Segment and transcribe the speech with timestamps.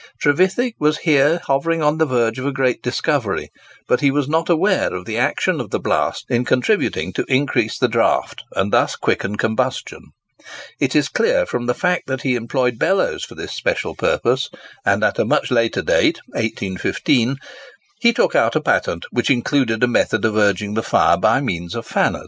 [0.19, 3.51] Trevithick was here hovering on the verge of a great discovery;
[3.87, 7.23] but that he was not aware of the action of the blast in contributing to
[7.29, 10.07] increase the draught and thus quicken combustion,
[10.79, 14.49] is clear from the fact that he employed bellows for this special purpose;
[14.83, 17.35] and at a much later date (1815)
[17.99, 21.75] he took out a patent which included a method of urging the fire by means
[21.75, 22.19] of fanners.